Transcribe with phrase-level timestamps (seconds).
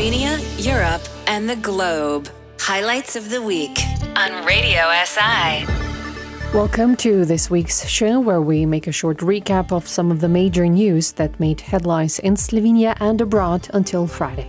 [0.00, 2.30] Slovenia, Europe, and the globe.
[2.58, 3.78] Highlights of the week
[4.16, 5.66] on Radio SI.
[6.54, 10.28] Welcome to this week's show, where we make a short recap of some of the
[10.28, 14.46] major news that made headlines in Slovenia and abroad until Friday.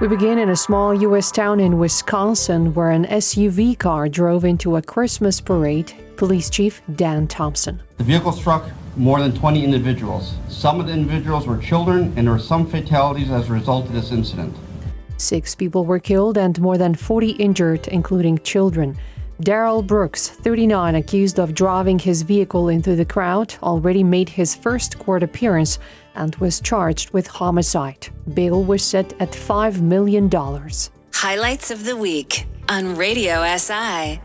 [0.00, 1.32] We begin in a small U.S.
[1.32, 5.92] town in Wisconsin where an SUV car drove into a Christmas parade.
[6.16, 7.82] Police Chief Dan Thompson.
[7.98, 10.34] The vehicle struck more than 20 individuals.
[10.48, 13.92] Some of the individuals were children, and there were some fatalities as a result of
[13.92, 14.56] this incident.
[15.18, 18.96] Six people were killed and more than 40 injured, including children.
[19.40, 24.98] Darrell Brooks, 39, accused of driving his vehicle into the crowd, already made his first
[24.98, 25.78] court appearance
[26.14, 28.08] and was charged with homicide.
[28.32, 30.30] Bail was set at $5 million.
[31.12, 34.20] Highlights of the week on Radio SI.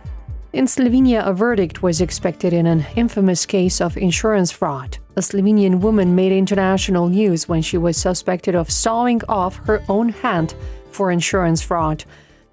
[0.54, 4.98] In Slovenia, a verdict was expected in an infamous case of insurance fraud.
[5.16, 10.10] A Slovenian woman made international news when she was suspected of sawing off her own
[10.10, 10.54] hand
[10.92, 12.04] for insurance fraud.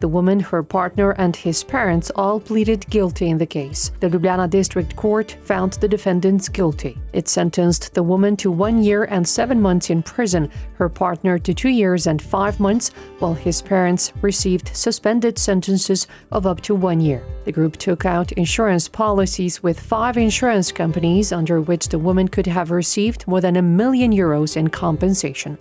[0.00, 3.90] The woman, her partner, and his parents all pleaded guilty in the case.
[3.98, 6.96] The Ljubljana District Court found the defendants guilty.
[7.12, 11.52] It sentenced the woman to one year and seven months in prison, her partner to
[11.52, 17.00] two years and five months, while his parents received suspended sentences of up to one
[17.00, 17.24] year.
[17.44, 22.46] The group took out insurance policies with five insurance companies, under which the woman could
[22.46, 25.58] have received more than a million euros in compensation.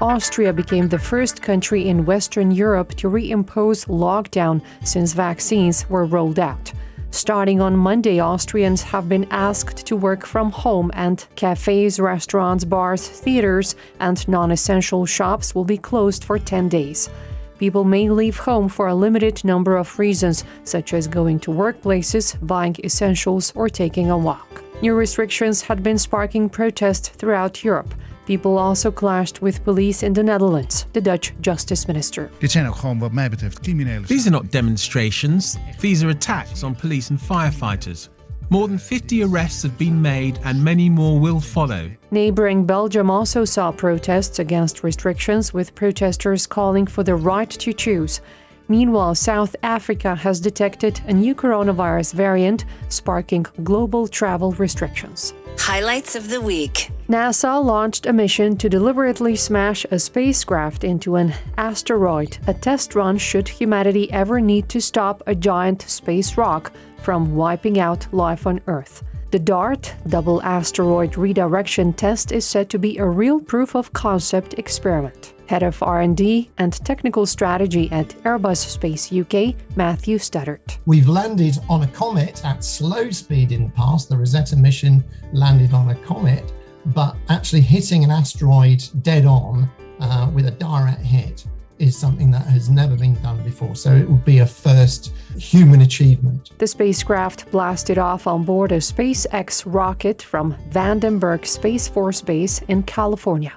[0.00, 6.38] Austria became the first country in Western Europe to reimpose lockdown since vaccines were rolled
[6.38, 6.72] out.
[7.10, 13.06] Starting on Monday, Austrians have been asked to work from home, and cafes, restaurants, bars,
[13.06, 17.10] theaters, and non essential shops will be closed for 10 days.
[17.58, 22.38] People may leave home for a limited number of reasons, such as going to workplaces,
[22.46, 24.64] buying essentials, or taking a walk.
[24.80, 27.92] New restrictions had been sparking protests throughout Europe.
[28.30, 32.30] People also clashed with police in the Netherlands, the Dutch justice minister.
[32.38, 36.62] Dit zijn ook gewoon wat mij betreft criminele These are not demonstrations, these are attacks
[36.62, 38.08] on police and firefighters.
[38.48, 41.90] More than 50 arrests have been made and many more will follow.
[42.10, 48.20] Neighboring Belgium also saw protests against restrictions, with protesters calling for the right to choose.
[48.68, 55.34] Meanwhile, South Africa has detected a new coronavirus variant, sparking global travel restrictions.
[55.70, 56.90] Highlights of the week.
[57.08, 63.16] NASA launched a mission to deliberately smash a spacecraft into an asteroid, a test run
[63.18, 66.72] should humanity ever need to stop a giant space rock
[67.04, 69.04] from wiping out life on Earth.
[69.30, 74.54] The DART, Double Asteroid Redirection Test, is said to be a real proof of concept
[74.54, 75.34] experiment.
[75.50, 80.78] Head of R&D and Technical Strategy at Airbus Space UK, Matthew Studdert.
[80.86, 84.08] We've landed on a comet at slow speed in the past.
[84.08, 85.02] The Rosetta mission
[85.32, 86.52] landed on a comet,
[86.94, 89.68] but actually hitting an asteroid dead on
[89.98, 91.44] uh, with a direct hit
[91.80, 93.74] is something that has never been done before.
[93.74, 96.52] So it would be a first human achievement.
[96.58, 102.84] The spacecraft blasted off on board a SpaceX rocket from Vandenberg Space Force Base in
[102.84, 103.54] California.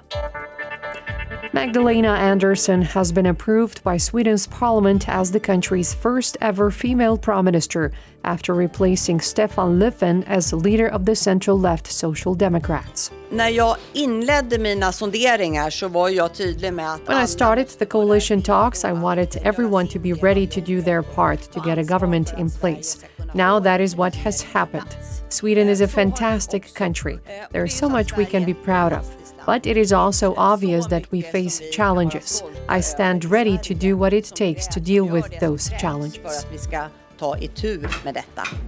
[1.54, 7.44] Magdalena Andersson has been approved by Sweden's parliament as the country's first ever female prime
[7.44, 7.92] minister
[8.24, 13.12] after replacing Stefan Löfven as leader of the central left Social Democrats.
[13.30, 17.86] När jag inledde mina sonderingar så var jag tydlig med att When I started the
[17.86, 21.82] coalition talks, I wanted everyone to be ready to do their part to get a
[21.82, 22.98] government in place.
[23.32, 24.96] Now that is what has happened.
[25.28, 27.18] Sweden is a fantastic country.
[27.52, 29.23] There is so much we can be proud of.
[29.46, 32.42] But it is also obvious that we face challenges.
[32.68, 36.46] I stand ready to do what it takes to deal with those challenges.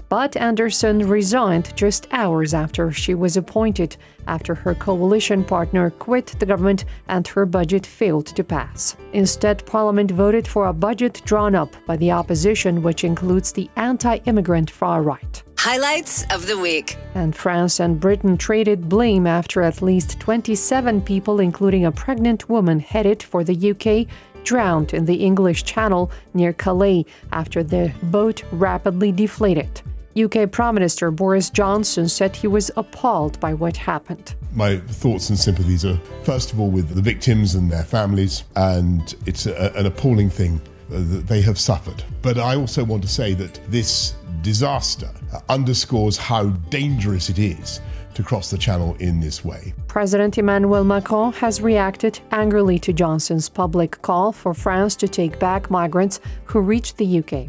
[0.08, 6.46] But Andersson resigned just hours after she was appointed, after her coalition partner quit the
[6.46, 8.96] government and her budget failed to pass.
[9.12, 14.16] Instead, Parliament voted for a budget drawn up by the opposition, which includes the anti
[14.26, 15.42] immigrant far right.
[15.68, 16.96] Highlights of the week.
[17.16, 22.78] And France and Britain traded blame after at least 27 people, including a pregnant woman
[22.78, 24.06] headed for the UK,
[24.44, 29.82] drowned in the English Channel near Calais after the boat rapidly deflated.
[30.16, 34.36] UK Prime Minister Boris Johnson said he was appalled by what happened.
[34.52, 39.16] My thoughts and sympathies are, first of all, with the victims and their families, and
[39.26, 42.02] it's a, an appalling thing that they have suffered.
[42.22, 45.10] But I also want to say that this disaster
[45.48, 47.80] underscores how dangerous it is
[48.14, 49.74] to cross the channel in this way.
[49.88, 55.70] President Emmanuel Macron has reacted angrily to Johnson's public call for France to take back
[55.70, 57.48] migrants who reached the UK.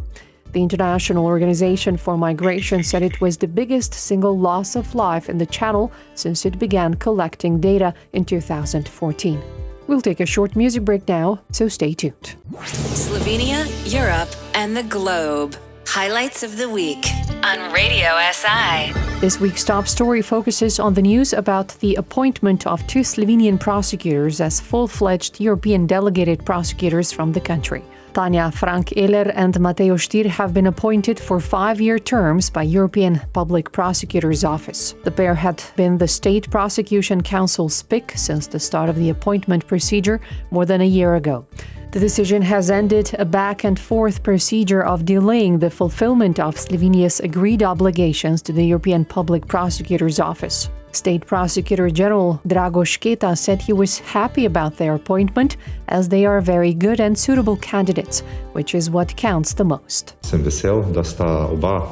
[0.51, 5.37] The International Organization for Migration said it was the biggest single loss of life in
[5.37, 9.41] the channel since it began collecting data in 2014.
[9.87, 12.35] We'll take a short music break now, so stay tuned.
[12.51, 15.55] Slovenia, Europe, and the globe.
[15.85, 17.05] Highlights of the week
[17.43, 18.91] on Radio SI.
[19.21, 24.41] This week's top story focuses on the news about the appointment of two Slovenian prosecutors
[24.41, 27.83] as full fledged European delegated prosecutors from the country.
[28.17, 33.21] Tanja Frank Eler and Matej Oštir have been appointed for five year terms by European
[33.31, 34.95] Public Prosecutor's Office.
[35.03, 39.67] The pair had been the State Prosecution Council's pick since the start of the appointment
[39.67, 40.19] procedure
[40.49, 41.45] more than a year ago.
[41.91, 47.21] The decision has ended a back and forth procedure of delaying the fulfillment of Slovenia's
[47.21, 50.69] agreed obligations to the European Public Prosecutor's Office.
[50.91, 55.55] State Prosecutor General Drago Šketa said he was happy about their appointment
[55.87, 60.15] as they are very good and suitable candidates, which is what counts the most.
[60.23, 61.87] Sem vesel, da sta oba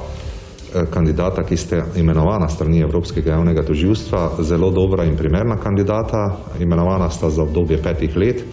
[0.74, 6.36] eh, kandidata, ki ste imenovana strani Evropskega javnega toživstva, zelo dobra in primerna kandidata.
[6.60, 8.44] Imenovana sta za obdobje petih let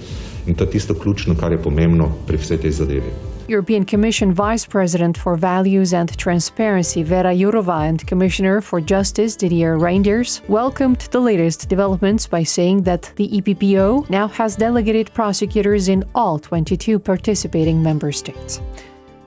[0.48, 3.12] in to je tisto ključno, kar je pomembno pri vsej tej zadevi.
[3.48, 9.78] European Commission Vice President for Values and Transparency Vera Jourova and Commissioner for Justice Didier
[9.78, 16.06] Reynders welcomed the latest developments by saying that the EPPO now has delegated prosecutors in
[16.16, 18.62] all 22 participating member states.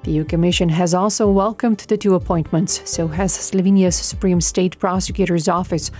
[0.05, 5.49] The EU Commission has also welcomed the two appointments, so has Slovenia's Supreme State Prosecutor's
[5.49, 5.91] Office.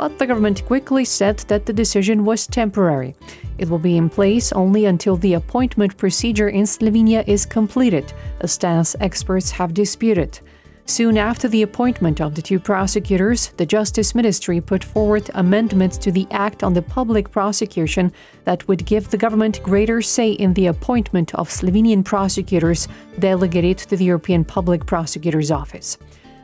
[0.00, 3.14] But the government quickly said that the decision was temporary.
[3.58, 8.10] It will be in place only until the appointment procedure in Slovenia is completed,
[8.40, 10.40] a stance experts have disputed.
[10.86, 16.10] Soon after the appointment of the two prosecutors, the Justice Ministry put forward amendments to
[16.10, 18.10] the Act on the Public Prosecution
[18.44, 22.88] that would give the government greater say in the appointment of Slovenian prosecutors
[23.18, 25.98] delegated to the European Public Prosecutor's Office.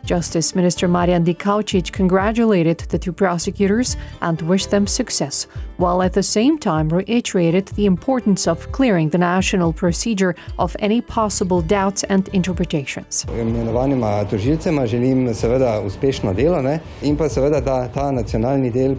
[0.06, 5.48] Justice Minister Marjan Dikaučič congratulated the two prosecutors and wished them success,
[5.78, 11.00] while at the same time reiterated the importance of clearing the national procedure of any
[11.00, 13.26] possible doubts and interpretations.
[13.28, 14.24] Imenovanima
[17.00, 17.16] in
[17.60, 18.94] da nacionalni del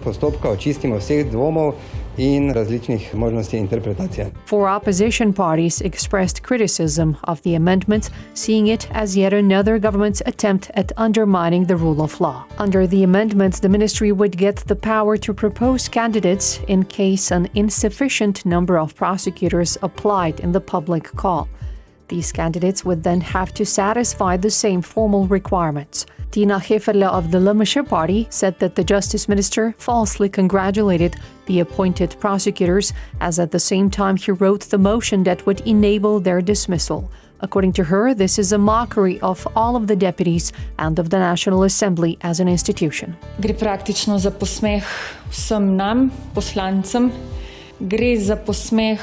[0.50, 0.98] očistimo
[1.30, 1.74] dvomov
[2.18, 4.30] in različnih možnosti interpretacije.
[4.46, 10.70] Four opposition parties expressed criticism of the amendments, seeing it as yet another government's attempt
[10.74, 12.42] at undermining the rule of law.
[12.58, 17.48] Under the amendments, the ministry would get the power to propose candidates in case an
[17.54, 21.48] insufficient number of prosecutors applied in the public call.
[22.08, 26.06] These candidates would then have to satisfy the same formal requirements.
[26.30, 31.16] Tina Heferle of the LMŠ party said that the justice minister falsely congratulated
[31.46, 36.20] the appointed prosecutors, as at the same time he wrote the motion that would enable
[36.20, 37.10] their dismissal.
[37.40, 41.18] According to her, this is a mockery of all of the deputies and of the
[41.18, 43.16] National Assembly as an institution.
[43.38, 44.82] Gre praktično za posmeh
[45.30, 47.12] vsem nam, poslancem,
[47.80, 48.98] gre za posmeh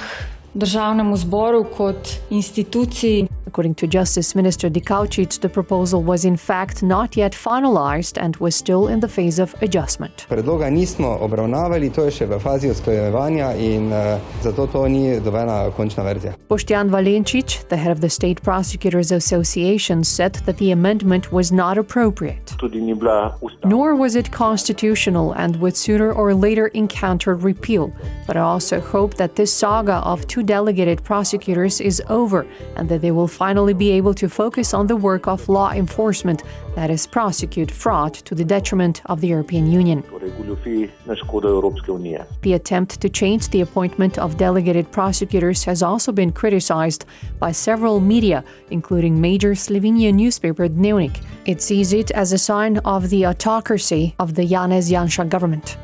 [0.55, 3.27] državnemu zboru kot instituciji.
[3.47, 8.55] According to Justice Minister Dikaučič, the proposal was in fact not yet finalized and was
[8.55, 10.25] still in the phase of adjustment.
[10.29, 15.71] Predloga nismo obravnavali, to je še v fazi usklajevanja in uh, zato to ni dobena
[15.77, 16.33] končna verzija.
[16.49, 21.77] Boštjan Valenčič, the head of the State Prosecutors Association, said that the amendment was not
[21.77, 22.51] appropriate.
[23.63, 27.91] Nor was it constitutional and would sooner or later encounter repeal.
[28.27, 33.01] But I also hope that this saga of two delegated prosecutors is over and that
[33.01, 36.43] they will finally be able to focus on the work of law enforcement,
[36.75, 40.03] that is, prosecute fraud to the detriment of the European Union.
[42.41, 47.05] The attempt to change the appointment of delegated prosecutors has also been criticized
[47.39, 51.23] by several media, including major Slovenian newspaper Dnevnik.
[51.45, 55.77] It sees it as a sign of the autocracy of the Janez Janša government.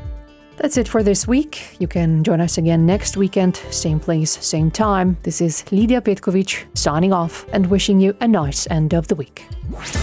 [0.61, 1.75] That's it for this week.
[1.79, 5.17] You can join us again next weekend, same place, same time.
[5.23, 9.47] This is Lydia Petkovic signing off and wishing you a nice end of the week.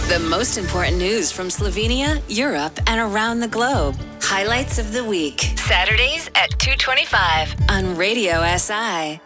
[0.08, 3.94] The most important news from Slovenia, Europe, and around the globe.
[4.20, 5.42] Highlights of the week.
[5.56, 9.20] Saturdays at 2:25 on Radio SI.